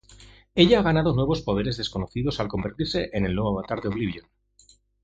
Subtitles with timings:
[0.55, 4.25] Ella ha ganado nuevos poderes desconocidos al convertirse en el nuevo avatar de Oblivion.